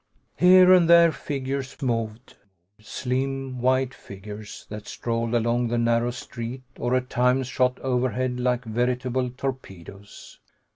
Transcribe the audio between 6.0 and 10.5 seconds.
street, or at times shot overhead like veritable torpedoes.